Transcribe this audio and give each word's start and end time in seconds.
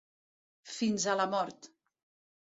Fins 0.77 1.05
a 1.13 1.15
la 1.19 1.27
mort. 1.33 1.69